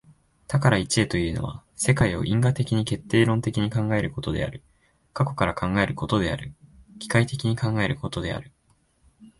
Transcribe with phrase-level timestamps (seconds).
[0.47, 4.63] 多から一へというのは、世界を因果的に決定論的に考えることである、
[5.13, 6.55] 過去から考えることである、
[6.97, 8.51] 機械的に考えることである。